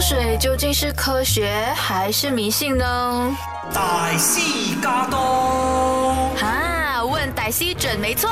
[0.00, 3.36] 风水究竟是科学还是迷信呢？
[3.70, 8.30] 大师驾到，哈，问歹西准没错。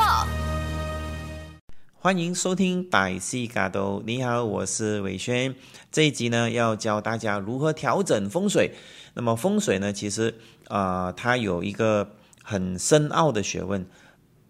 [1.98, 5.54] 欢迎收听歹西嘎都，你好，我是伟轩。
[5.92, 8.72] 这一集呢，要教大家如何调整风水。
[9.12, 10.36] 那么风水呢，其实
[10.68, 12.12] 啊，它有一个
[12.42, 13.86] 很深奥的学问，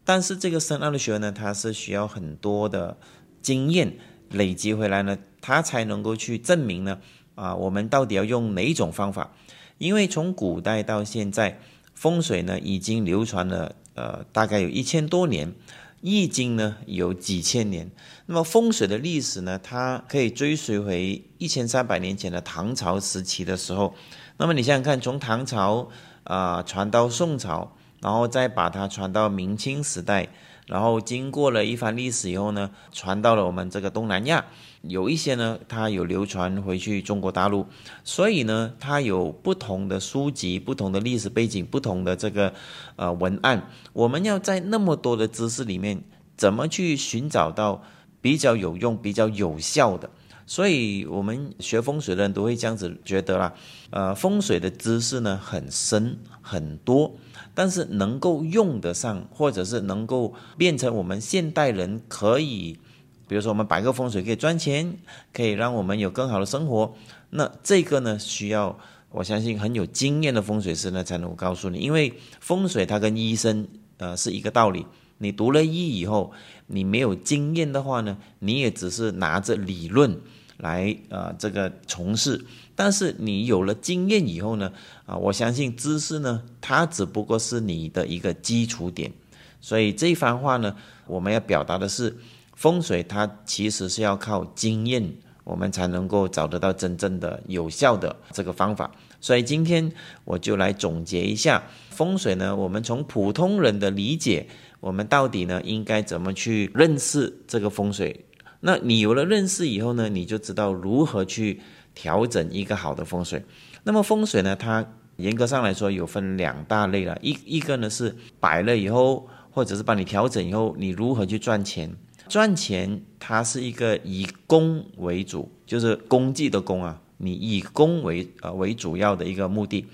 [0.04, 2.96] 但是这个深奥的学问呢，它是需要很多的
[3.42, 3.96] 经验
[4.30, 6.98] 累积回来呢，它才能够去证明呢，
[7.34, 9.32] 啊，我们到底要用哪一种方法？
[9.78, 11.60] 因为从古代到现在，
[11.94, 15.54] 风水呢已经流传了呃大概有一千多年。
[16.00, 17.90] 易经呢有几千年，
[18.26, 23.92] 那么风水的历史呢，它可以追随回一千三百年前的唐朝时期的时候。
[24.36, 25.88] 那么你想想看，从唐朝
[26.22, 30.28] 啊传到宋朝，然后再把它传到明清时代，
[30.68, 34.44] 然后经过了一番历史以后呢，传到了我们这个东南亚。
[34.82, 37.66] 有一些呢，它有流传回去中国大陆，
[38.04, 42.54] 所以呢，它有不同的书籍、不同的历史背景、不同的这个
[42.94, 43.68] 呃文案。
[43.92, 46.04] 我们要在那么多的知识里面，
[46.36, 47.82] 怎么去寻找到
[48.20, 50.08] 比较有用、比较有效的？
[50.46, 53.52] 所以，我们学风水的人都会这样子觉得啦。
[53.90, 57.14] 呃，风水的知识呢很深很多，
[57.58, 62.78] 但是能够用得上，或者是能够变成我们现代人可以。
[63.26, 64.96] 比如说，我们摆个风水可以赚钱，
[65.32, 66.94] 可以让我们有更好的生活。
[67.30, 68.78] 那这个呢，需要
[69.10, 71.78] 我相信很有经验的风水师呢才能够告诉你。
[71.80, 74.86] 因为风水它跟医生呃是一个道理。
[75.18, 76.30] 你读了医以后，
[76.68, 80.16] 你没有经验的话呢，你也只是拿着理论
[80.58, 82.44] 来呃这个从事。
[82.78, 84.72] 但是你有了经验以后呢，
[85.04, 89.12] 啊，我相信知识呢，它只不过是你的一个基础点。
[89.60, 90.76] 所以这一番话呢，
[91.08, 92.16] 我们要表达的是。
[92.58, 95.12] 风水它其实是要靠经验，
[95.44, 98.90] 我们才能够找得到真正的有效的这个方法。
[99.20, 99.92] 所以今天
[100.24, 102.56] 我就来总结一下风水呢。
[102.56, 104.48] 我们从普通人的理解，
[104.80, 108.24] 我们到底呢应该怎么去认识这个风水？
[108.58, 111.60] 那你有了认识以后呢，你就知道如何去
[112.00, 113.44] 调整一个好的风水。
[113.82, 114.86] 那么风水呢，它
[115.16, 121.92] 严格上来说有分两大类了，一一个呢是摆了以后，或者是帮你调整以后，你如何去赚钱？
[122.28, 129.84] 赚钱，它是一个以功为主，就是功绩的功啊，你以功为呃为主要的一个目的。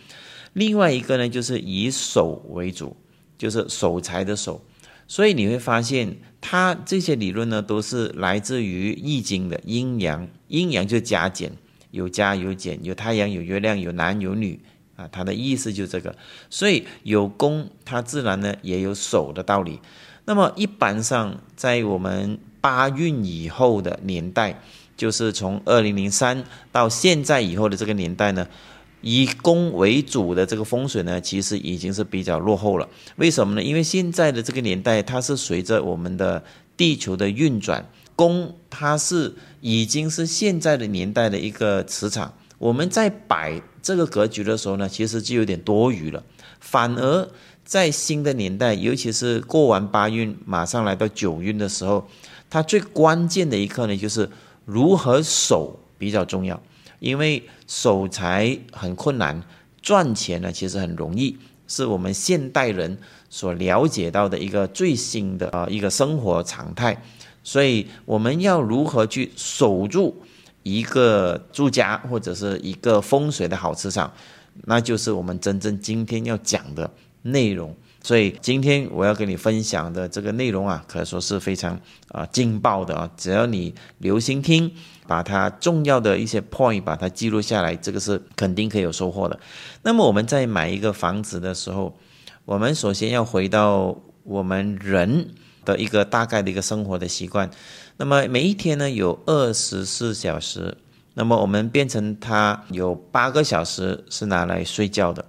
[0.52, 2.94] 另外一个呢，就是以守为主，
[3.38, 4.62] 就是守财的守。
[5.06, 10.28] 所以你会发现，它这些理论呢，都是来自于易经的阴阳。
[10.48, 11.52] 阴阳就加减，
[11.94, 14.58] 有加有减，有太阳有月亮，有男有女
[14.96, 16.14] 啊，它的意思就这个。
[16.50, 19.80] 所以有功，它自然呢也有守的道理。
[20.26, 24.60] 那么一般上，在我们八运以后的年代，
[24.96, 28.48] 就是从二零零三到现在以后的这个年代呢，
[29.02, 32.88] 以宫为主的这个风水呢，其实已经是比较落后了。
[33.16, 33.62] 为什么呢？
[33.62, 36.42] 因为现在的这个年代，它是随着我们的
[36.76, 42.34] 地球的运转，宫它是已经是现在的年代的一个磁场。
[42.58, 46.22] 我们在摆这个格局的时候呢，其实就有点多余了，
[46.60, 47.28] 反而。
[47.66, 52.06] 在新的年代，尤其是过完八运，马上来到九运的时候，
[52.50, 54.28] 它最关键的一刻呢，就是
[54.66, 56.62] 如何守比较重要。
[57.00, 59.42] 因为守财很困难，
[59.80, 62.98] 赚钱呢其实很容易，是我们现代人
[63.30, 67.02] 所了解到的一个最新的啊一个生活常态。
[67.44, 70.20] 所以我们要如何去守住
[70.64, 74.12] 一个住家或者是一个风水的好磁场，
[74.64, 76.90] 那就是我们真正今天要讲的。
[77.26, 83.10] 内容，所以今天我要跟你分享的这个内容啊，可以说是非常啊劲爆的啊！
[83.16, 84.70] 只要你留心听，
[85.06, 89.40] 把它重要的一些 point 把它记录下来，这个是肯定可以有收获的。
[89.84, 91.96] 那么我们在买一个房子的时候，
[92.44, 95.30] 我们首先要回到我们人
[95.64, 97.50] 的一个大概的一个生活的习惯。
[97.96, 100.76] 那么每一天呢有二十四小时，
[101.14, 105.24] 那么我们变成它有八个小时是拿来睡觉的。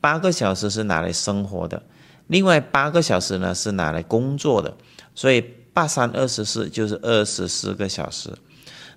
[0.00, 1.82] 八个小时是拿来生活的，
[2.28, 4.76] 另外八个小时呢是拿来工作的，
[5.16, 5.40] 所以
[5.72, 8.30] 八三二十四就是二十四个小时。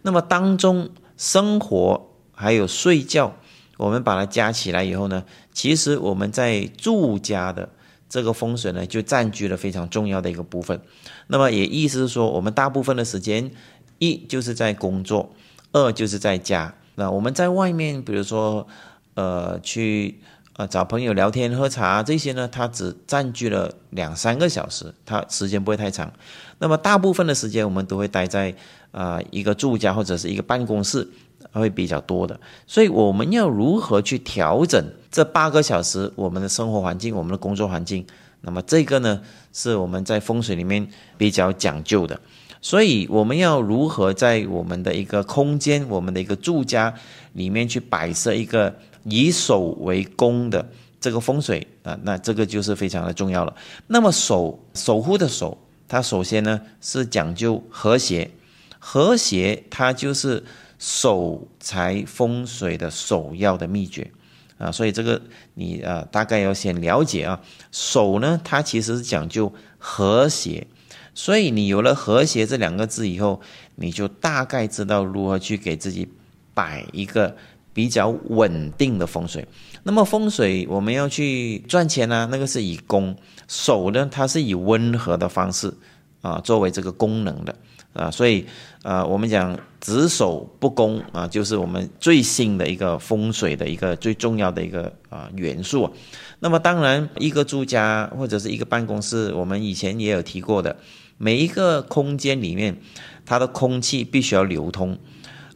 [0.04, 3.36] 那么当中生活还有睡觉，
[3.78, 7.70] 我们把它加起来以后呢，其实我们在住家的
[8.10, 10.82] 这个风水呢，就占据了非常重要的一个部分。
[11.28, 13.52] 那么也意思是说，我们大部分的时间，
[14.00, 15.34] 一就是在工作，
[15.72, 16.74] 二就是在家。
[16.96, 18.68] 那我们在外面，比如说，
[19.14, 20.20] 呃，去。
[20.60, 26.12] 呃，找朋友聊天、喝茶这些呢，它只占据了两三个小时，它时间不会太长。
[26.58, 28.54] 那么大部分的时间，我们都会待在
[28.92, 31.08] 啊一个住家或者是一个办公室，
[31.52, 32.40] 会比较多的。
[32.68, 38.06] 所以我们要如何去调整这八个小时我们的生活环境、我们的工作环境？
[38.42, 39.22] 那么这个呢，
[39.52, 40.88] 是我们在风水里面
[41.18, 42.20] 比较讲究的。
[42.62, 46.94] 所以我们要如何在我们的一个空间、我们的一个住家
[47.34, 50.70] 里面去摆设一个以守为攻的
[51.00, 51.98] 这个风水啊？
[52.04, 53.56] 那这个就是非常的重要了。
[53.88, 55.58] 那么守守护的守，
[55.88, 58.30] 它首先呢是讲究和谐，
[58.78, 60.44] 和谐它就是
[60.80, 64.10] 守财风水的首要的秘诀
[64.58, 64.72] 啊。
[64.72, 65.22] 所以这个
[65.54, 67.40] 你啊大概要先了解啊，
[67.72, 70.66] 守呢它其实是讲究和谐。
[71.14, 73.42] 所以你有了和谐这两个字以后，
[73.76, 76.08] 你就大概知道如何去给自己
[76.54, 77.36] 摆一个
[77.74, 79.46] 比较稳定的风水。
[79.84, 83.14] 那么风水我们要去赚钱呢，那个是以攻
[83.50, 85.74] 守呢，它是以温和的方式
[86.22, 87.54] 啊作为这个功能的
[87.94, 88.12] 啊。
[88.12, 88.46] 所以
[88.84, 95.94] 啊，我们讲只守不攻啊，就是我们最新的一个风水的一个最重要的一个啊元素。
[96.40, 100.78] 那么当然，一个住家或者是一个办公室，我们以前也有提过的。
[101.18, 102.78] 每一个空间里面，
[103.26, 104.98] 它的空气必须要流通，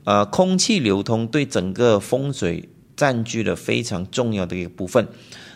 [0.03, 5.07] 呃，空气流通对整个风水占据了非常重要的一个部分。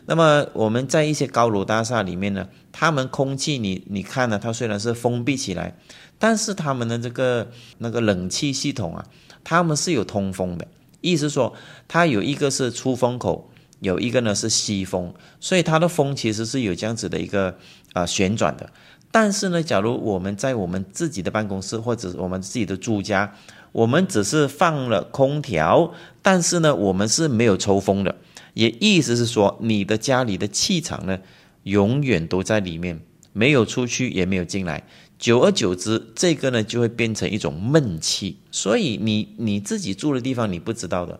[0.09, 5.75] 那么我们在一些高楼大厦里面呢，他们空气你你看呢，它虽然是封闭起来，
[6.17, 7.49] 但是他们的这个
[7.79, 9.05] 那个冷气系统啊，
[9.43, 10.65] 他们是有通风的，
[11.01, 11.53] 意思说
[11.89, 13.51] 它有一个是出风口，
[13.81, 17.57] 有一个呢是吸风，所以它的风其实是有这样子的一个
[17.91, 18.69] 啊旋转的。
[19.11, 23.35] 但是呢，假如我们在我们自己的办公室或者我们自己的住家，
[23.73, 28.15] 我们只是放了空调，但是呢，我们是没有抽风的，
[28.57, 31.19] 也意思是说，你的家里的气场呢，
[31.61, 32.99] 永远都在里面，
[33.31, 34.83] 没有出去，也没有进来，
[35.19, 38.39] 久而久之，这个呢就会变成一种闷气。
[38.49, 41.19] 所以你你自己住的地方你不知道的，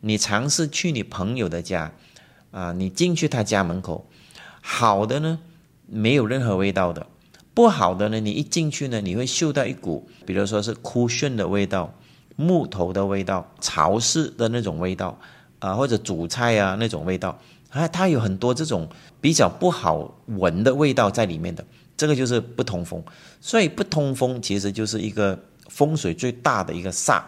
[0.00, 1.92] 你尝试去你朋友的家，
[2.52, 4.08] 啊，你进去他家门口，
[4.62, 5.40] 好的呢，
[5.86, 7.06] 没有任何味道的。
[7.52, 11.92] 不好的呢，你一进去呢，你会嗅到一股，比如说是枯汛的味道、
[12.36, 15.20] 木头的味道、潮湿的那种味道
[15.58, 17.38] 啊，或者煮菜啊那种味道，
[17.70, 18.88] 啊，它有很多这种
[19.20, 21.64] 比较不好闻的味道在里面的，
[21.96, 23.02] 这个就是不通风。
[23.40, 25.38] 所以不通风其实就是一个
[25.68, 27.22] 风水最大的一个煞。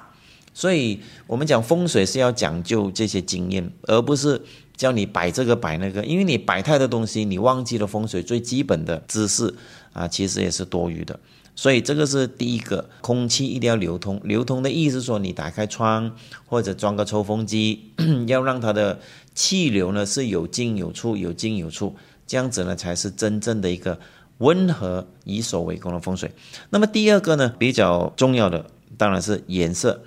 [0.52, 4.40] 所以我们讲风水是要讲究这些经验，而不是
[4.76, 9.54] 叫你摆这个摆那个，因为你摆太多东西，你忘记了风水最基本的知识。
[9.92, 11.18] 啊，其实也是多余的，
[11.54, 14.20] 所以这个是第一个，空气一定要流通。
[14.24, 16.16] 流通的意思说，你打开窗
[16.46, 17.92] 或者装个抽风机，
[18.28, 19.00] 要让它的
[19.34, 21.94] 气流呢是有进有出，有进有出，
[22.26, 23.98] 这样子呢才是真正的一个
[24.38, 26.32] 温和以守为攻的风水。
[26.70, 30.02] 那么第二个呢，比较重要的当然是颜色。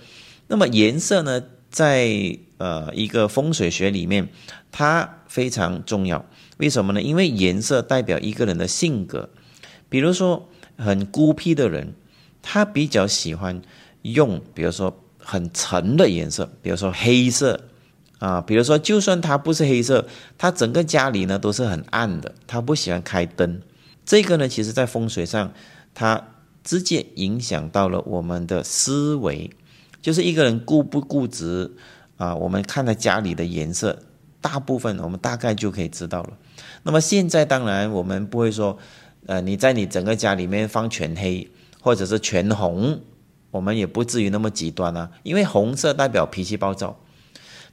[0.47, 4.29] 那么颜色呢，在呃一个风水学里面，
[4.71, 6.25] 它非常重要。
[6.57, 7.01] 为什么呢？
[7.01, 9.29] 因为颜色代表一个人的性格。
[9.89, 10.49] 比如说，
[10.83, 11.93] 很孤僻的人，
[12.41, 13.61] 他比较喜欢
[14.01, 17.61] 用，比如说很沉的颜色，比如说黑色
[18.19, 18.41] 啊。
[18.41, 20.05] 比如说，就算他不是黑色，
[20.37, 23.61] 他整个家里呢都是很暗的，他不喜欢开灯。
[24.05, 25.53] 这个呢，其实在风水上，
[25.93, 26.27] 它
[26.63, 29.49] 直接影响到了我们的思维。
[30.01, 31.71] 就是一个人固不固执
[32.17, 33.99] 啊，我们看他家里的颜色，
[34.41, 36.33] 大部分我们大概就可以知道了。
[36.83, 38.77] 那么现在当然我们不会说。
[39.25, 41.49] 呃，你在你整个家里面放全黑
[41.79, 42.99] 或者是全红，
[43.51, 45.09] 我们也不至于那么极端啊。
[45.23, 46.99] 因为红色代表脾气暴躁，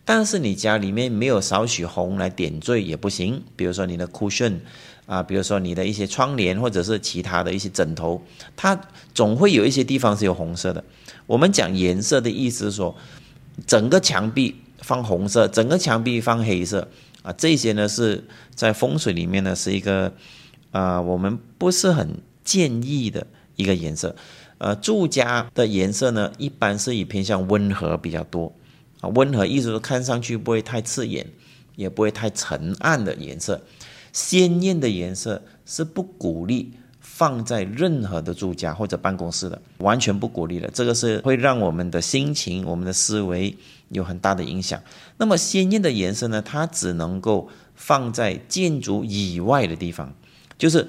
[0.05, 3.43] 但是你家里面没有少许红来点缀也不行。
[3.57, 4.59] 比如说你的 cushion
[5.07, 8.23] 啊，比如说你的一些窗帘或者是其他的一些枕头，
[8.55, 8.81] 它
[9.13, 10.85] 总会有一些地方是有红色的。
[11.27, 12.97] 我们讲颜色的意思说，
[13.67, 16.87] 整个墙壁放红色，整个墙壁放黑色
[17.23, 18.23] 啊，这些呢是
[18.55, 20.13] 在风水里面呢是一个。
[20.71, 24.15] 啊，我们不是很建议的一个颜色，
[24.59, 28.53] 呃，住家的颜色呢，一般是以偏向温和比较多，
[29.01, 31.27] 啊，温和意思说看上去不会太刺眼，
[31.77, 33.61] 也不会太沉暗的颜色，
[34.13, 43.57] 鲜艳的颜色是不鼓励放在任何的住家或者办公室的，完全不鼓励的，这个是会让我们的心情、我们的思维
[43.89, 44.81] 有很大的影响。
[45.19, 50.15] 那么鲜艳的颜色呢，它只能够放在建筑以外的地方。
[50.61, 50.87] 就是，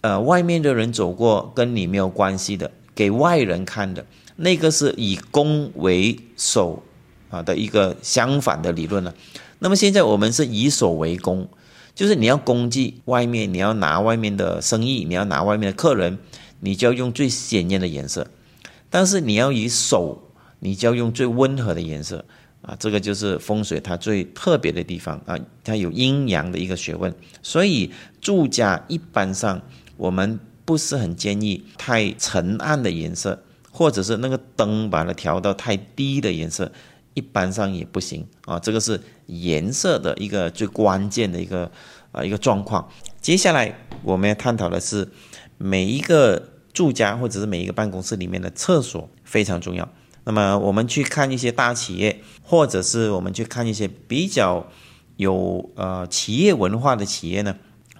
[0.00, 4.04] 呃，外面的人走过跟你没有关系的，给外人看的
[4.34, 6.82] 那个是以攻为守
[7.30, 9.14] 啊的一个相反的理论了。
[9.60, 11.48] 那么现在我们是以守为攻，
[11.94, 16.18] 就是你要攻击外面，你要拿外面的生意，你要拿外面的客人，
[16.58, 18.26] 你就要用最鲜艳的颜色。
[18.90, 22.24] 但是你要以守，你就要用最温和的颜色
[22.62, 22.76] 啊。
[22.78, 27.14] 这个就是风水它最特别的地方啊，它有阴阳的一个学问。
[27.42, 27.92] 所以
[28.24, 29.62] 住家一般上
[29.96, 36.72] 我们不是很建议太沉暗的颜色，或者是那个灯把它调到太低的颜色，
[37.14, 38.58] 一般上也不行啊。
[38.58, 41.70] 这个是颜色的一个最关键的一个
[42.10, 42.88] 啊一个状况。
[43.20, 45.08] 接下来我们要探讨的是
[45.56, 46.50] 每一个。
[46.74, 49.88] 住家或者是每一个办公室里面的厕所非常重要。
[50.24, 54.66] 那么我们去看一些大企业，或者是我们去看一些比较
[55.16, 57.54] 有呃企业文化的企业呢？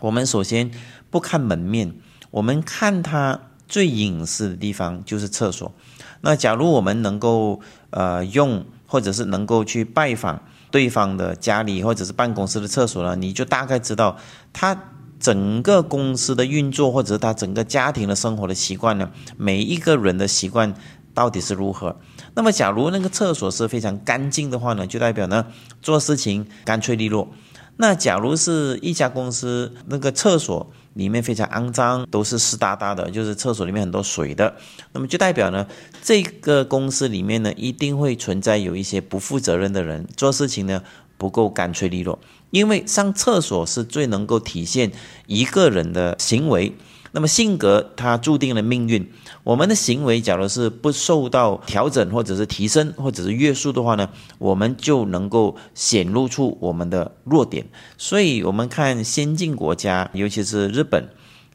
[0.05, 0.71] 我们首先
[1.11, 1.95] 不看门面，
[2.31, 5.73] 我们看它最隐私的地方就是厕所。
[6.21, 14.19] 那假如我们能够呃用，或者是能够去拜访对方的家里或者是办公室的厕所呢，你就大概知道
[14.53, 14.91] 他。
[15.21, 19.11] 整个公司的运作，或者是他整个家庭的生活的习惯呢？
[19.39, 20.75] 每一个人的习惯
[21.15, 21.97] 到底是如何？
[22.35, 25.47] 那么，假如那个厕所是非常干净的话呢，就代表呢
[25.81, 27.27] 做事情干脆利落。
[27.77, 34.55] 那假如是一家公司那个厕所里面非常肮脏，都是湿哒哒的，就是厕所里面很多水的，
[34.93, 35.67] 那么就代表呢
[36.03, 40.83] 这个公司里面呢一定会存在有一些不负责任的人，做事情呢
[41.19, 42.19] 不够干脆利落。
[42.51, 44.93] 因为上厕所是最能够体现
[45.27, 46.77] 一个人的行为，
[47.15, 49.09] 那么性格它注定了命运。
[49.45, 57.65] 我们的行为假如是不受到调整，或者是提升，或者是约束的话呢，我们就能够显露出我们的弱点。
[57.97, 61.09] 所以，我们看先进国家，尤其是日本，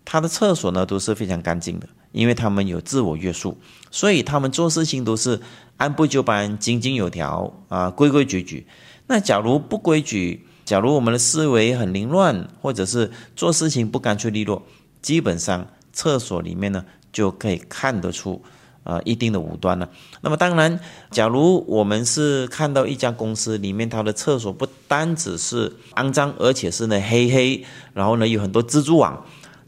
[0.06, 3.58] 它的厕所呢都是非常干净的，因为他们有自我约束，
[3.92, 5.42] 所以他们做事情都是
[5.76, 8.66] 按部就班、井井有条啊，规规矩矩。
[9.08, 14.62] 那假如不规矩，假如我们的思维很凌乱，或者是做事情不干脆利落，
[15.02, 18.42] 基本上厕所里面呢就可以看得出，
[18.84, 19.90] 呃，一定的五端了。
[20.22, 20.80] 那么当然，
[21.12, 29.26] 假如我们是看到一家公司里面它的厕所不单只是肮脏，而且是呢黑黑，然后呢有很多蜘蛛网，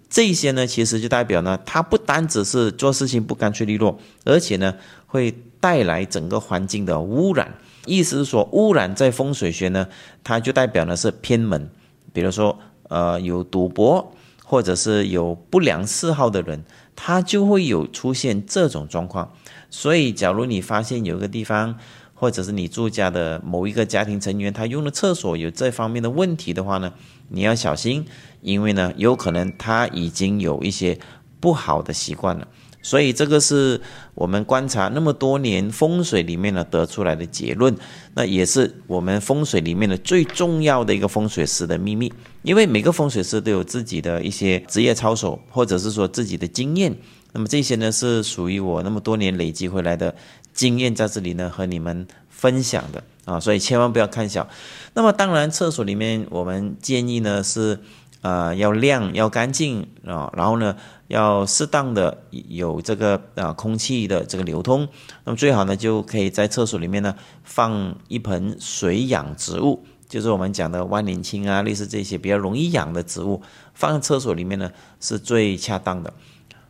[0.09, 4.75] 这些呢其实就代表呢它不单只是做事情不干脆利落，而且呢
[5.07, 7.53] 会带来整个环境的污染。
[7.85, 9.87] 意思是说，污染在风水学呢，
[10.23, 11.69] 它就代表呢是偏门，
[12.13, 12.59] 比如说，
[12.89, 14.13] 呃，有赌博
[14.51, 19.31] 或者是有不良嗜好的人，他就会有出现这种状况。
[19.69, 21.77] 所以，假如你发现有一个地方，
[22.13, 26.91] 或者是你住家的某一个家庭成员，他用的厕所有这方面的问题的话呢，
[27.29, 28.05] 你要小心，
[28.41, 30.99] 因为呢，有可能他已经有一些
[31.39, 32.45] 不好的习惯了。
[32.83, 33.79] 所以这个是
[34.15, 37.75] 我们观察那么多年风水里面呢得出来的结论，
[38.15, 42.11] 那也是我们风水里面的最重要的一个风水师的秘密。
[42.41, 46.95] 因为每个风水师都有自己的一些职业操守，或者是说自己的经验。
[47.33, 50.15] 那么这些呢是属于我那么多年累积回来的
[50.53, 54.49] 经验，在这里呢和你们分享的啊，所以千万不要看小。
[54.95, 57.79] 那么当然，厕所里面我们建议呢是。
[58.23, 60.75] 呃，要亮，要干净啊，然后呢，
[61.11, 64.87] 要适当的有这个啊空气的这个流通。
[65.25, 67.13] 那么最好呢，就可以在厕所里面呢
[67.43, 73.41] 放一盆水养植物，就是我们讲的万年青啊，类似这些比较容易养的植物，
[73.73, 76.13] 放在厕所里面呢是最恰当的。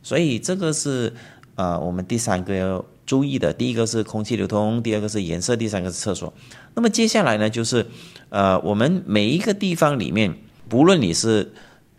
[0.01, 1.13] 所以这个是
[1.55, 6.33] 呃我们第三个要注意的，第一个是空气流通，第二个是颜色，第三个是厕所。
[6.73, 7.85] 那么接下来呢，就是
[8.29, 10.35] 呃我们每一个地方里面。
[10.69, 11.51] 不论你是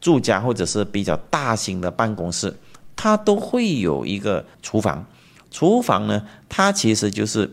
[0.02, 2.54] 住家或者是比较大型的办公室，
[2.96, 5.06] 它都会有一个厨房。
[5.50, 7.50] 厨房呢，它其实就是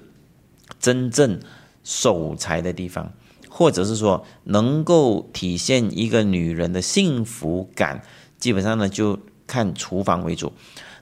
[0.79, 1.39] 真正
[1.83, 3.13] 守财的地方，
[3.49, 8.01] 或者是说能够体现一个女人的幸福感。
[8.39, 10.51] 基本上呢，就看厨房为主。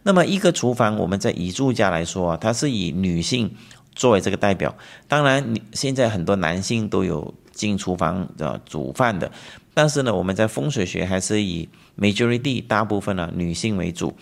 [0.04, 3.54] 那么一个厨房，我们在以住家来说啊，它是以女性
[3.94, 4.75] 作为这个代表。
[5.08, 9.32] 当然，你现在很多男性都有进厨房的煮饭的。
[9.77, 11.69] 但是呢，我们在风水学还是以
[12.00, 14.17] majority 大部分呢女性为主。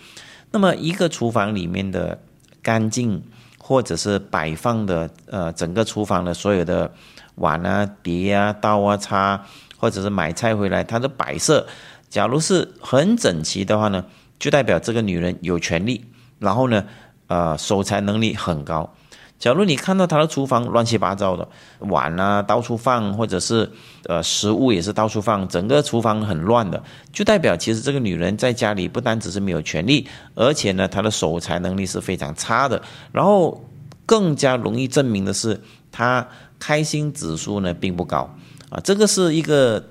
[0.50, 2.20] 那么一个厨房里面的
[2.60, 3.22] 干净，
[3.56, 6.92] 或者是摆放的呃整个厨房的所有的
[7.36, 9.46] 碗啊、碟啊、刀啊、叉，
[9.78, 11.66] 或者是买菜回来它的摆设，
[12.10, 14.04] 假如是很整齐的话呢，
[14.38, 16.04] 就代表这个女人有权利，
[16.38, 16.84] 然后呢，
[17.28, 18.92] 呃守财能力很高。
[19.38, 21.46] 假如你看到他的厨房乱七八糟的
[21.80, 23.70] 碗啊到处放，或者是
[24.04, 32.80] 呃食物也是到处放，整个厨房很乱的，就代表其实这个女人在家里不单只是没有权利，而且呢她的守财能力是非常差的。
[33.12, 33.62] 然后
[34.06, 35.60] 更加容易证明的是，
[35.92, 36.26] 她
[36.58, 38.34] 开心指数呢并不高
[38.70, 39.84] 啊，这个是一个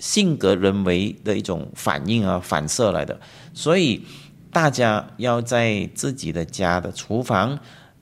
[0.00, 3.20] 性格人为的一种反应啊反射来的。
[3.54, 4.04] 所以
[4.52, 7.56] 大家要在自己的家的厨房。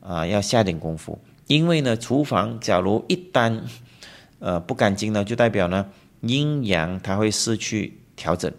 [0.07, 3.61] 啊，要下点功夫，因为呢，厨房假如一旦
[4.39, 5.87] 呃不干净呢，就代表呢
[6.21, 8.53] 阴阳它会失去调整。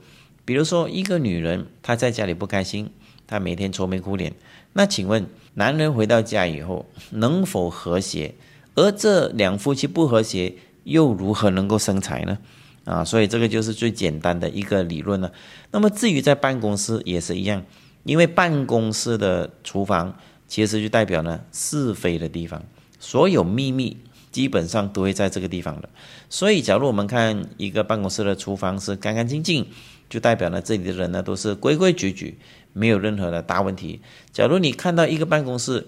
[0.44, 2.89] 比如说一个女人她在家里不开心，
[3.25, 4.34] 她每天愁眉苦脸，
[4.74, 8.36] 那请问男人回到家以后能否和谐？
[8.75, 12.38] 而这两夫妻不和谐，又如何能够生财呢？
[12.84, 15.32] 啊，所以这个就是最简单的一个理论了。
[15.72, 17.63] 那么至于在办公室也是一样，
[18.04, 22.63] 因为办公室的厨房其实就代表呢是非的地方，
[23.00, 23.98] 所有秘密
[24.32, 25.89] 基本上都会在这个地方的。
[26.30, 29.66] 所以，假如我们看一个办公室的厨房是干干净净，
[30.10, 32.38] 就代表呢这里的人呢都是规规矩矩，
[32.74, 34.01] 没有任何的大问题。
[34.32, 35.88] 假如你看到一个办公室，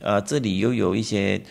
[0.00, 1.42] 呃，这里又有一些。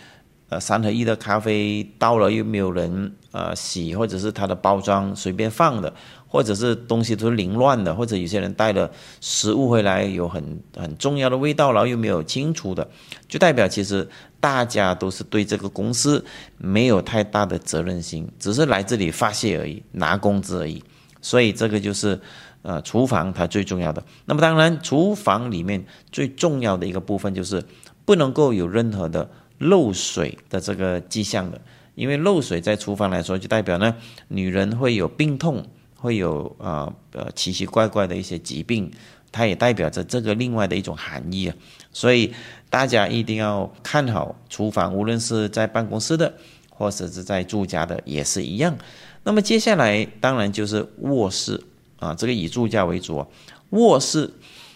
[0.52, 5.94] 呃，三合一的咖啡倒了又没有人呃洗，或者是它的包装随便放的，
[6.30, 12.88] 或者是东西都是凌乱的，或者有些人带了食物回来有很很重要的味道，然后又没有清除的，
[13.28, 14.08] 就代表其实
[14.40, 16.24] 大家都是对这个公司
[16.58, 20.82] 没有太大的责任心，只是来这里发泄而已，拿工资而已。
[21.22, 22.18] 所以这个就是
[22.62, 24.02] 呃厨房它最重要的。
[24.26, 27.64] 那么当然，厨房里面最重要的一个部分就是
[28.06, 29.30] 不能够有任何的。
[29.60, 31.60] 漏水的这个迹象的，
[31.94, 33.94] 因为漏水在厨房来说，就代表呢，
[34.30, 35.68] 女人会有病痛，
[36.00, 38.92] 会有啊呃奇奇怪怪的一些疾病，
[39.32, 41.56] 它也代表着这个另外的一种含义啊。
[41.92, 42.34] 所以
[42.70, 46.34] 大家一定要看好厨房，无论是在办公室的，
[46.70, 48.78] 或者是在住家的，也是一样。
[49.24, 51.62] 那么接下来当然就是卧室
[52.00, 53.28] 啊，这个以住家为主啊。
[53.72, 54.32] 卧室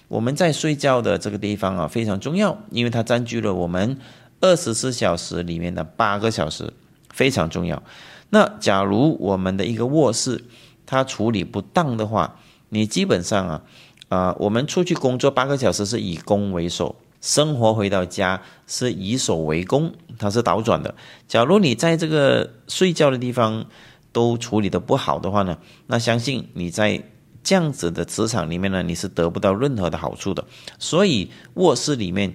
[0.08, 3.98] 我们在睡觉的这个地方啊非常重要，因为它占据了我们。
[4.42, 6.74] 二十四小时里面的八个小时
[7.14, 7.82] 非常重要。
[8.30, 10.44] 那假如我们的一个卧室
[10.86, 13.62] 它处理不当的话，你基本上啊，
[14.10, 20.96] 啊，我们出去工作八个小时是以工为首，生活回到家是以守为攻，它是倒转的。
[21.28, 23.66] 假如你在这个睡觉的地方
[24.12, 27.04] 都处理的不好的话呢，那相信你在
[27.44, 30.46] 这样子的职场里面呢，你是得不到任何的好处的。
[30.80, 32.34] 所以卧室里面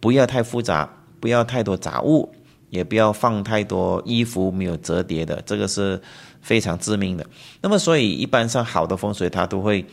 [0.00, 0.96] 不要太复杂。
[1.20, 2.32] 不要太多杂物，
[2.70, 6.00] 也不要放太多衣服没有折叠的，这个是
[6.40, 7.26] 非常致命的。
[7.60, 9.84] 那么，所以一般上好的风水，它都会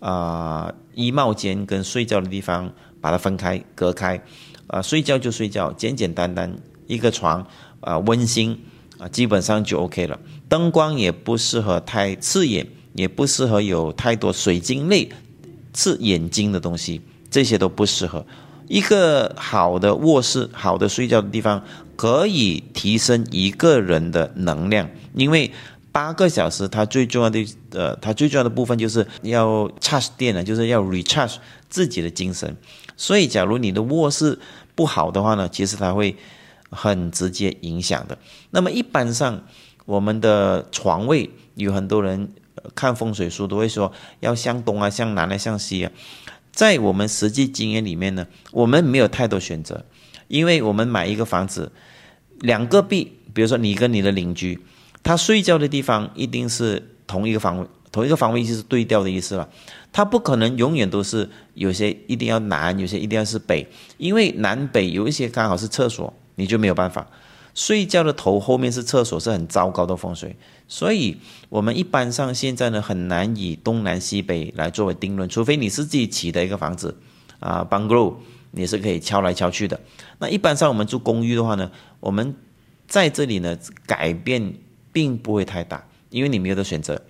[0.00, 4.22] 啊衣帽间跟睡觉的地方把它分开隔开，
[4.66, 6.54] 啊睡觉就睡觉，简简单单
[6.86, 7.46] 一个床
[7.80, 8.58] 啊温馨
[8.98, 10.18] 啊基本上就 OK 了。
[10.48, 15.08] 灯光也不适合太刺眼，也不适合有太多水晶类
[15.72, 18.24] 刺眼睛的东西，这些都不适合。
[18.66, 21.62] 一个好的卧室，好的睡觉的地方，
[21.96, 24.88] 可以提升一个人的能量。
[25.14, 25.50] 因为
[25.92, 31.36] 八个小时，它最重要的呃，它最重要的部分就是要 charge 电呢，就是要 recharge
[31.68, 32.56] 自己的精神。
[32.96, 34.38] 所以，假如你的卧室
[34.74, 36.16] 不好的话呢，其实它会
[36.70, 38.18] 很直接影响的。
[38.50, 39.42] 那么，一般上
[39.86, 42.32] 我们的床位，有很多人
[42.74, 45.90] 看风水书都会说要向东啊，向南啊，向西啊。
[46.52, 49.84] 在我们实际经验里面呢，我们没有太多选择，
[50.28, 51.72] 因为我们买一个房子，
[52.40, 54.60] 两个壁，比如说你跟你的邻居，
[55.02, 59.48] 他睡觉的地方一定是同一个方位，同一个方位就是对调的意思了。
[59.92, 63.66] 他不可能永远都是有些一定要南，有些一定要是北，
[63.98, 67.08] 因为南北有一些刚好是厕所，你就没有办法。
[67.52, 70.36] 睡觉的头后面是厕所，是很糟糕的风水，
[70.68, 71.16] 所以
[71.48, 76.96] 我们一般上现在呢很难以东南西北来作为定论，除非你是自己起的一个房子
[77.40, 78.14] 啊，bungalow，
[78.52, 79.80] 你是可以敲来敲去的。
[80.20, 82.36] 那一般上我们住公寓的话呢，我们
[82.86, 84.54] 在这里呢改变
[84.92, 87.00] 并不会太大，因为你没有的选择。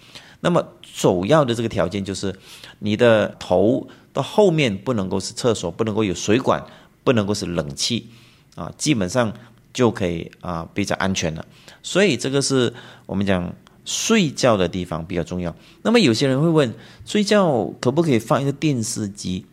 [0.40, 2.35] 那么首要的这个条件就是
[2.79, 6.64] 你的头的后面不能够是厕所，不能够有水管，
[7.05, 8.09] 不能够是冷气
[8.55, 9.33] 啊，基本上。
[9.73, 11.47] 就可以啊，比较安全了。
[11.81, 12.75] 所以这个是
[13.07, 15.55] 我们讲睡觉的地方比较重要。
[15.83, 16.75] 那么有些人会问，
[17.07, 19.47] 睡觉可不可以放一个电视机？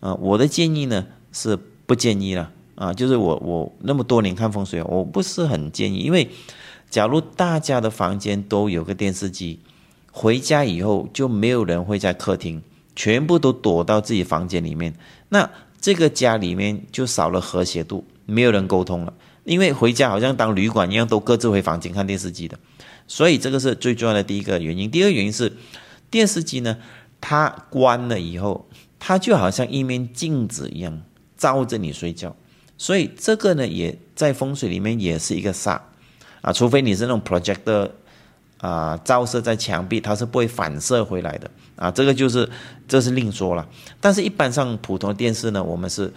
[0.00, 2.92] 啊，我的建议呢是不建议了啊。
[2.92, 6.28] 就是我我那么多年看风水，我不是很建议，因为
[6.90, 9.60] 假如大家的房间都有个电视机，
[10.10, 12.60] 回家以后就没有人会在客厅，
[12.96, 14.94] 全部都躲到自己房间里面，
[15.28, 15.48] 那
[15.80, 19.14] 这个家里面就少了和谐度，没有人沟通了。
[19.44, 22.58] 因为回家好像当旅馆一样，都各自回房间看电视机的，
[23.06, 24.90] 所以这个是最重要的第一个原因。
[24.90, 25.56] 第二个原因是，
[26.10, 26.76] 电视机呢，
[27.20, 31.02] 它关了以后，它就好像一面镜子一样
[31.38, 32.36] 照着你睡觉，
[32.76, 35.80] 所以这个呢，也在风水里面也是一个煞
[36.40, 37.90] 啊，除非你是那种 projector
[38.58, 42.48] 啊，照射在墙壁，它是不会反射回来的啊，这个就是
[42.86, 43.66] 这是另说了。
[44.00, 46.12] 但是，一般上普通的电视呢，我们是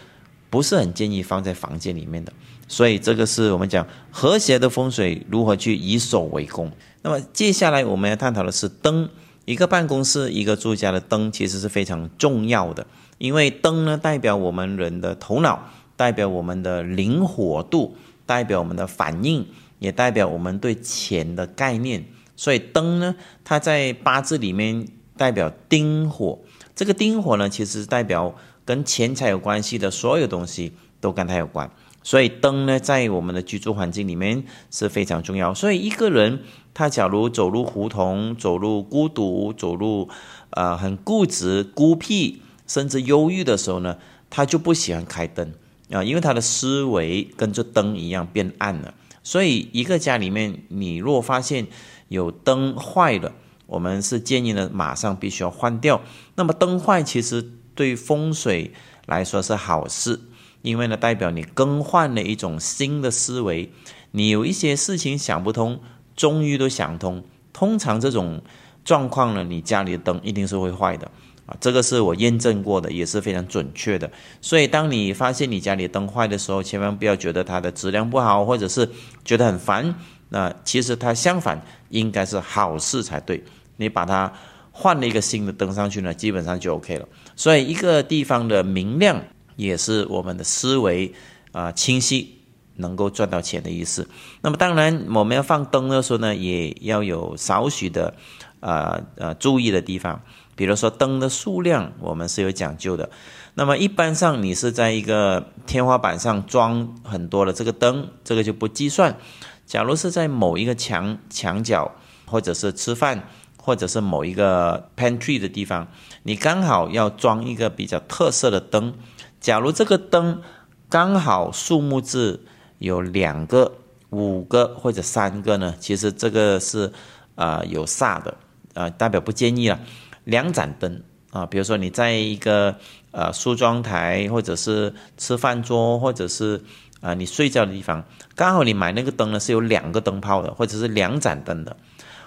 [0.49, 2.31] 不是很建议放在房间里面的？
[2.67, 6.71] 所以这个是我们讲和谐的风水如何去以守为攻。
[7.01, 9.09] 那么接下来我们要探讨的是灯，
[9.45, 19.45] 一个办公室、一个住家的灯其实是非常重要的，因为灯呢代表我们人的头脑，代表我们的灵活度，代表我们的反应，
[19.83, 22.05] 也代表我们对钱的概念。
[22.35, 26.39] 所以灯呢，它在八字里面代表丁火，
[26.73, 28.33] 这个丁火呢，其实代表
[28.65, 31.69] 跟钱财有关系的所有东西都跟它有关。
[32.01, 35.53] 所以灯呢，在我们的居住环境里面是非常重要。
[35.53, 36.39] 所以一个人
[36.73, 40.09] 他假如走入胡同、走入孤独、走入
[40.49, 43.97] 呃很固执、孤僻，甚至忧郁的时候呢，
[44.29, 45.53] 他就不喜欢开灯
[45.91, 48.93] 啊，因为他的思维跟着灯一样变暗了。
[49.23, 51.67] 所以一个家里面，你若发现
[52.09, 53.33] 有灯坏了，
[53.65, 56.01] 我们是建议呢马上必须要换掉。
[56.35, 58.73] 那么灯坏其实对风水
[59.05, 60.19] 来说是好事。
[60.61, 63.69] 因为呢，代表你更换了一种新的思维，
[64.11, 65.81] 你有一些事情想不通，
[66.15, 67.21] 终于都想通。
[67.51, 68.41] 通常这种
[68.85, 71.11] 状况呢，你家里的灯一定是会坏的
[71.45, 74.09] 啊，这个是我验证过的，也是非常准确的。
[74.41, 78.89] 所以，当你发现你家里灯坏的时候，千万不要觉得它的质量不好，或者是
[79.25, 79.95] 觉得很烦。
[80.29, 83.43] 那其实它相反，应该是好事才对。
[83.77, 84.31] 你把它
[84.71, 87.07] 换了一个新的灯上去呢，基本上就 OK 了。
[87.35, 89.21] 所以，一个地方的明亮。
[89.55, 91.13] 也是我们的思维
[91.51, 92.39] 啊清晰，
[92.77, 94.09] 能够赚到钱的意思。
[94.41, 98.15] 那么当然，我们要放灯的时候呢，也要有少许的
[98.61, 100.19] 啊呃注意的地方。
[100.55, 103.09] 比如说灯的数量，我们是有讲究的。
[103.55, 109.17] 那么一般上，你是在一个天花板上装很多的这个灯，这个就不计算。
[109.65, 111.91] 假如是在某一个墙墙角，
[112.25, 115.87] 或者是吃饭，或者是某一个 pantry 的地方，
[116.23, 118.93] 你刚好要装一个比较特色的灯。
[119.39, 120.41] 假如这个灯
[120.89, 122.45] 刚好数目字
[122.79, 123.73] 有两个、
[124.09, 125.75] 五个或者三个呢？
[125.79, 126.91] 其实这个是
[127.35, 128.35] 啊有煞的
[128.73, 129.79] 啊，代表不建议了。
[130.23, 132.75] 两盏灯啊，比如说你在一个
[133.11, 136.61] 呃梳妆台，或者是吃饭桌，或者是
[137.01, 138.05] 啊你睡觉的地方，
[138.35, 141.75] 刚好你买那个灯呢是有两个灯泡的，或者是两盏灯的，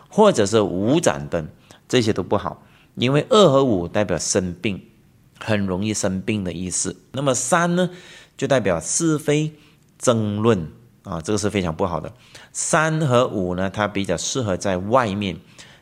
[0.09, 1.49] 或者是五盏灯，
[1.89, 2.63] 这些都不好，
[2.95, 4.83] 因为二和五代表生病。
[5.39, 6.97] 很容易生病的意思。
[7.13, 7.91] 那么三呢，
[8.39, 9.53] 就代表是非
[9.99, 12.11] 争论啊，这个是非常不好的。
[12.55, 15.37] 三和五呢，它比较适合在外面，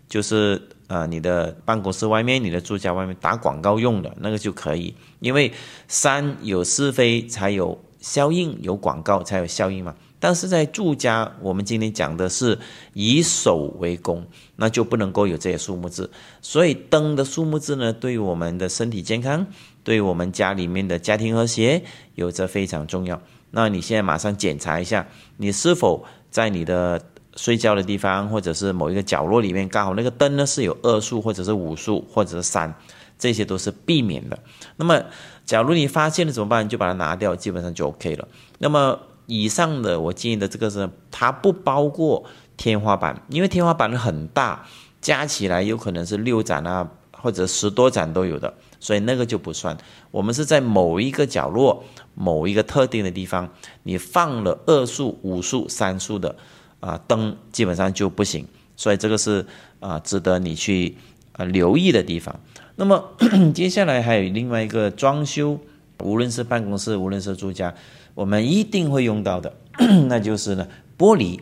[0.08, 5.52] 就是呃你的办公室外面、你的住家外面打广告用的那个就可以，因为
[5.88, 9.94] 三有是非才有效应，有广告才有效应嘛。
[10.20, 12.58] 但是在住家，我们今天讲的是
[12.94, 14.24] 以守为攻，
[14.56, 16.10] 那就不能够有这些数目字。
[16.40, 19.46] 所以灯的数目字呢，对于我们的身体健康，
[19.82, 21.82] 对我们家里面的家庭和谐，
[22.14, 23.20] 有着非常重要。
[23.50, 27.04] 那你现在马上检查一下，你是否在你的
[27.36, 32.74] 睡觉的地方，或者是某一个角落里面，刚好那个灯呢是有二数，或者是五数，或者是三，
[33.18, 34.38] 这些都是避免的。
[34.76, 35.02] 那么，
[35.44, 36.68] 假如你发现了怎么办？
[36.68, 38.28] 就把它拿掉，基本上就 OK 了。
[38.58, 38.98] 那么。
[39.26, 42.22] 以上的我建议的这个是，它不包括
[42.58, 44.66] 天花板，因为天花板很大，
[45.00, 49.78] 加起来有可能是六盏啊，或者十多盏都有的，所以那个就不算。
[50.10, 53.48] 我们是在某一个角落、某一个特定的地方，
[53.84, 56.36] 你放了二数、五数、三数的
[56.84, 58.46] 啊灯，基本上就不行。
[58.76, 59.46] 所以这个是
[59.80, 60.96] 啊值得你去
[61.32, 62.38] 啊留意的地方。
[62.76, 63.12] 那么
[63.54, 65.58] 接下来还有另外一个装修，
[66.02, 67.74] 无论是办公室，无论是住家。
[68.14, 69.54] 我们一定会用到的，
[70.08, 70.68] 那就是呢，
[70.98, 71.40] 玻璃。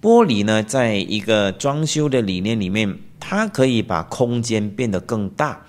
[0.00, 5.66] 玻璃呢，在一个装修的理念里面，它可以把空间变得更大、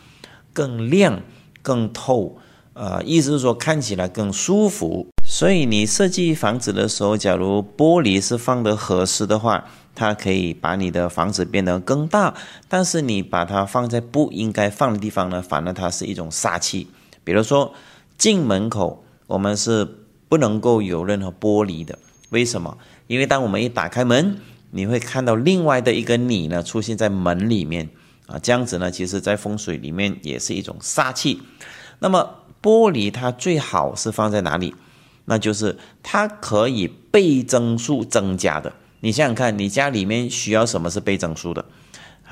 [0.54, 1.22] 更亮、
[1.62, 2.38] 更透。
[2.74, 5.06] 呃，意思是说看起来更舒服。
[5.32, 9.64] 所以你设计房子的时候，假如玻璃是放的合适的话，
[9.96, 12.34] 它可以把你的房子变得更大。
[12.68, 16.88] 但是你把它放在不应该放的地方呢，反而它是一种煞气。
[17.24, 17.74] 比如说
[18.18, 19.98] 进门口，我们是。
[20.32, 22.78] 不能够有任何玻璃的，为什么？
[23.08, 24.38] 因为当我们一打开门，
[24.70, 27.90] 你会看到另外的一个你呢出现在门里面
[28.28, 31.42] 啊，这样子呢，其实在风水里面也是一种煞气。
[32.00, 34.74] 那么玻璃它最好是放在哪里？
[35.26, 38.74] 那就是它可以倍增数增加的。
[39.00, 41.66] 你想想看，你家里面需要什么是倍增数的？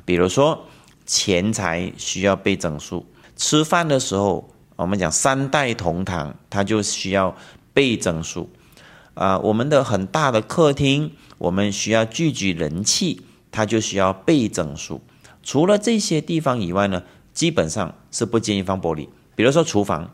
[0.05, 0.65] 比如说
[1.05, 7.35] 钱财需要倍增数，吃饭的时候我们讲三代同堂，它就需要。
[7.71, 8.49] 倍增数，
[9.13, 13.21] 啊，我们的很大的客厅，我们需要聚集人气，
[13.51, 15.01] 它就需要倍增数。
[15.43, 19.07] 除了这些地方以外呢，基本上是不建议放玻璃。
[19.35, 20.11] 比如说厨房，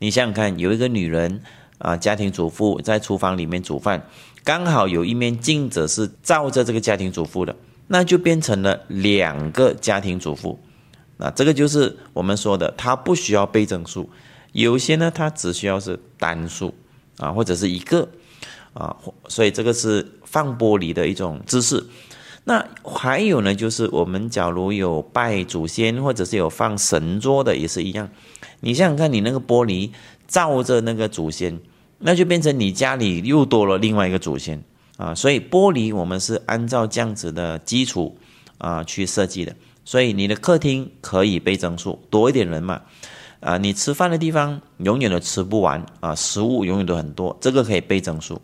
[0.00, 1.40] 你想想看，有一个女人
[1.78, 4.06] 啊家庭主妇在厨房里面煮饭，
[4.44, 7.54] 刚好有一面镜子是照着这个家庭主妇的，
[7.86, 10.58] 那就变成了两个家庭主妇。
[11.16, 14.08] 那这个就是我们说的，它不需要倍增数，
[14.52, 16.74] 有些呢它只需要是单数
[17.18, 18.08] 啊，或者是一个
[18.72, 18.96] 啊，
[19.28, 21.84] 所以这个是放玻璃的一种姿势。
[22.44, 28.08] 那还有呢，就是我们假如有拜祖先，或者是有放神桌的，也是一样。
[28.60, 29.90] 你想想看，你那个玻璃
[30.28, 31.58] 照着那个祖先，
[31.98, 34.62] 那就变成你家里又多了另外一个祖先
[34.96, 35.12] 啊。
[35.12, 38.16] 所以玻璃我们是按照这样子的基础
[38.58, 39.56] 啊去设计的。
[39.84, 42.82] 所以你的客厅可以倍增数多一点人嘛
[43.40, 48.40] 啊，你吃饭的地方永远都吃不完啊，食物永远都很多，这个可以倍增数。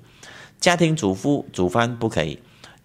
[0.58, 2.38] 家庭主妇煮饭不可以。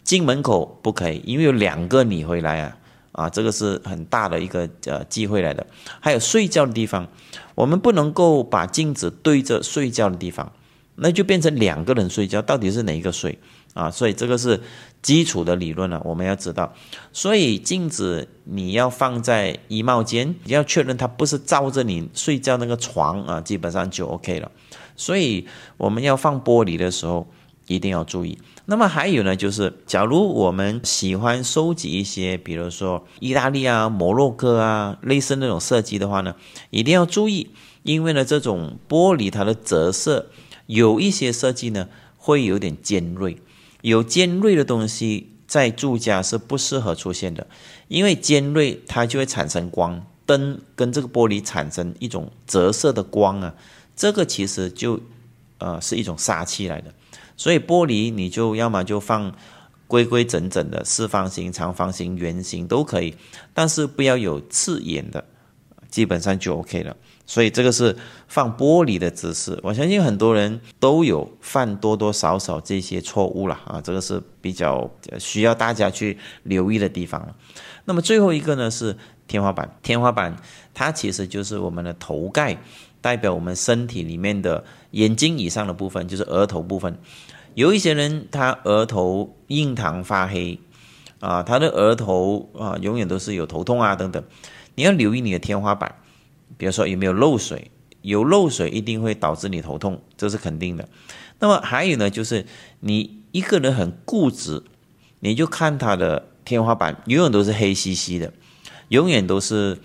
[0.04, 2.78] 进门口不可以，因为有两个你回来啊，
[3.20, 5.68] 啊，这个是很大的一个呃机会来的。
[6.00, 7.06] 还有睡觉的地方，
[7.54, 10.50] 我们不能够把镜子对着睡觉的地方，
[10.96, 13.38] 那就变成两个人睡觉，到底是哪一个睡
[13.74, 13.92] 啊？
[13.92, 14.62] 所以这个是
[15.02, 16.74] 基础的理论了，我们要知道。
[17.12, 24.50] 所以镜子你要放在衣帽间，你要确认它不是照着你睡觉那个床啊，基本上就 OK 了。
[24.96, 27.28] 所以我们要放玻璃的时候。
[27.76, 28.38] 一定要注意。
[28.66, 36.36] 那么还有呢，就是假如我们喜欢收集一些，比如说意大利啊、摩洛哥啊类似那种设计的话呢，
[36.70, 37.50] 一定要注意，
[37.84, 40.28] 因为呢，这种玻璃它的折射
[40.68, 43.38] 有一些设计呢会有点尖锐，
[43.82, 47.48] 有尖锐的东西在住家是不适合出现的，
[47.88, 53.56] 因为尖锐它就会产生光，灯跟这个玻璃产生一种折射的光啊，
[53.96, 55.00] 这个其实就
[55.58, 56.94] 呃是一种杀气来的。
[57.40, 59.34] 所以玻璃你就要么就放
[59.88, 63.16] 规规整整的四方形、长方形、圆形都可以，
[63.54, 65.24] 但是不要有刺眼的，
[65.90, 66.94] 基本上就 OK 了。
[67.26, 67.96] 所以这个是
[68.28, 77.34] 放玻璃的姿势，我相信很多人都有犯多多少少这些错误了啊，这个是比较需要大家去留意的地方了。
[77.86, 78.98] 那么最后一个呢是
[79.30, 80.36] 天花板，天花板
[80.74, 82.58] 它其实就是我们的头盖。
[83.02, 87.00] 代表我们身体里面的眼睛以上的部分，就是额头部分。
[87.60, 90.62] 有一些人他额头印堂发黑
[91.20, 94.24] 啊，他的额头啊永远都是有头痛啊等等。
[94.76, 95.96] 你要留意你的天花板，
[96.58, 97.70] 比如说有没有漏水，
[98.02, 100.88] 有漏水一定会导致你头痛，这是肯定的。
[101.40, 102.46] 那么还有呢，就是
[102.80, 104.64] 你一个人很固执，
[105.20, 108.32] 你就看他的天花板永远都是黑兮兮的，
[108.88, 109.80] 永远都是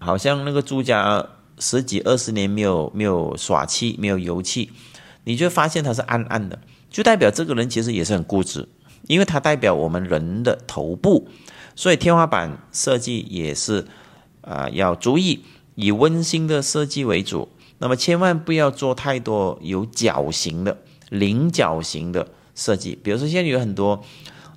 [0.00, 1.24] 好像那个住家。
[1.60, 4.72] 十几二十年没有没有刷漆，没有油漆，
[5.22, 6.58] 你就发现它是暗暗的，
[6.92, 8.68] 就代表这个人其实也是很固执，
[9.08, 11.26] 因为它代表我们人的头部，
[11.74, 13.86] 所以天花板设计也是
[14.42, 15.42] 啊要注意
[15.74, 20.78] 以温馨的设计为主，那么千万不要做太多有角形的
[21.08, 24.04] 菱角形的设计，比如说现在有很多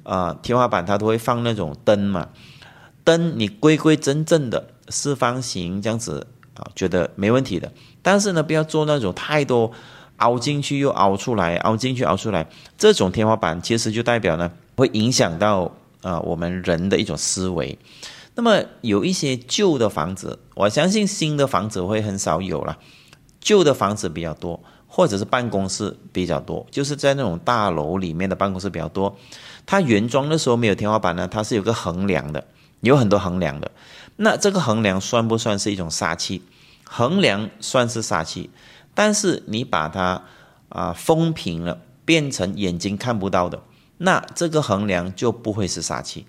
[0.03, 2.29] 啊天花板它都会放那种灯嘛，
[3.03, 6.27] 灯你规规整整的四方形这样子。
[6.55, 7.69] 啊，觉得没问题的，
[8.01, 9.73] 但是呢，不要做那种太多
[10.17, 12.47] 凹进去又凹出来，凹进去凹出来，
[12.77, 17.77] 这种天花板其实就代表呢，会影响到啊我们人的一种思维。
[18.35, 22.77] 那么有一些旧的房子，我相信新的房子会很少有了，
[23.39, 29.15] 旧的房子比较多，或者是办公室比较多，就是在那种大楼里面的办公室比较多。
[29.65, 32.45] 它原装的时候没有天花板呢，它是有个横梁的，
[32.81, 33.71] 有很多横梁的。
[34.17, 36.41] 那这个横梁算不算是一种杀气？
[36.83, 38.49] 横梁算是杀气，
[38.95, 40.23] 但是你把它
[40.69, 43.61] 啊封平了，变成眼睛看不到的，
[43.99, 46.25] 那这个横梁就不会是杀气。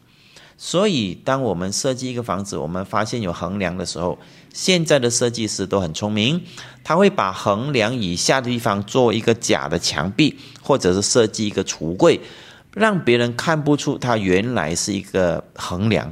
[0.58, 4.18] 所以，当我们设计一个房子，我们发现有横梁的时候，
[4.54, 6.42] 现在的设计师都很聪明，
[6.82, 12.20] 他会把横梁以下的地方做一个假的墙壁，或者是设计一个橱柜，
[12.72, 16.10] 让别人看不出它原来是一个横梁。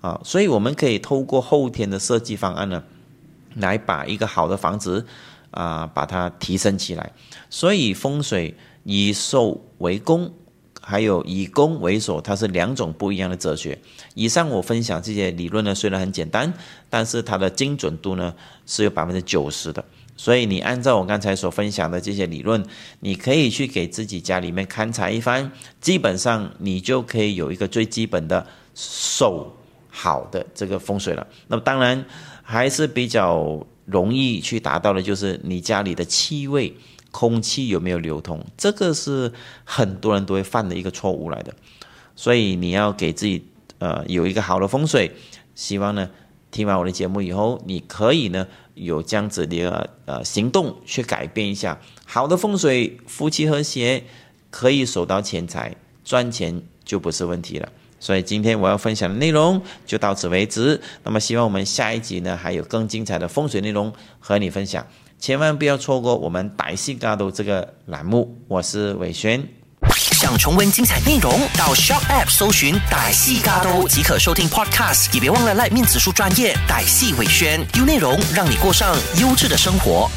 [0.00, 2.82] 啊，所以我们可以透过后天的设计方案呢，
[3.56, 5.06] 来把一个好的房子
[5.52, 7.12] 啊，把它提升起来。
[7.48, 10.30] 所以风水以守为攻，
[10.80, 13.78] 还有以攻为守，它是两种不一样的哲学。
[14.14, 16.52] 以上我分享这些理论呢，虽然很简单，
[16.90, 18.34] 但是它的精准度呢
[18.66, 19.82] 是有百分之九十的。
[20.16, 22.62] 所以你按照我刚才所分享的这些理论，
[23.00, 29.56] 你可以去给自己家里面勘察一番，基本上你就可以有一个最基本的守。
[29.94, 32.02] 好的这个风水了，那么当然
[32.42, 36.74] 还是比较容易去达到的，就是你家里的气味、
[37.10, 39.32] 空气有没有流通，这个是
[39.64, 41.54] 很多人都会犯的一个错误来的。
[42.16, 43.44] 所以你要给自己
[43.78, 45.12] 呃有一个好的风水，
[45.54, 46.10] 希望呢
[46.50, 51.80] 听完我的节目以后，你可以呢有这样子的呃行动去改变一下。
[52.04, 54.04] 好的风水，夫妻和谐，
[54.50, 57.70] 可以收到钱财，赚钱就不是问题了。
[58.02, 60.80] 所以今天我要分享的内容就到此为止。
[61.04, 64.84] 那么希望我们下一集呢还有更精彩的风水内容和你分享，
[65.20, 68.36] 千万不要错过我们歹戏嘎都这个栏目。
[68.48, 69.40] 我是伟轩。
[69.94, 75.14] 想重温精彩内容，到 Shop App 搜寻歹戏嘎都即可收听 Podcast。
[75.14, 80.10] 也别忘了赖面子书专业歹戏伟轩，优内容让你过上优质的生活。